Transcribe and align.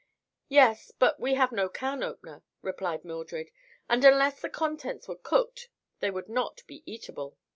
"Yes; 0.49 0.91
but 0.97 1.19
we 1.19 1.35
have 1.35 1.51
no 1.51 1.69
can 1.69 2.01
opener," 2.01 2.41
replied 2.63 3.05
Mildred; 3.05 3.51
"and, 3.87 4.03
unless 4.03 4.41
the 4.41 4.49
contents 4.49 5.07
were 5.07 5.15
cooked, 5.15 5.69
they 5.99 6.09
would 6.09 6.27
not 6.27 6.63
be 6.65 6.81
eatable." 6.91 7.37